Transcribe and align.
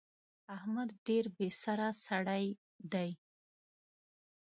احمد 0.55 0.89
ډېر 1.07 1.25
بې 1.35 1.49
سره 1.63 1.87
سړی 2.05 2.45
دی. 2.93 3.09